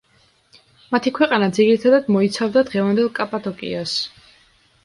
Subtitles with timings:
[0.95, 3.95] მათი ქვეყანა ძირითადად მოიცავდა დღევანდელ კაპადოკიას.